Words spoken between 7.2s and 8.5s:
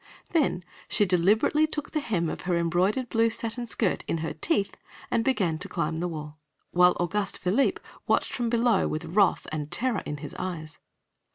Philippe watched from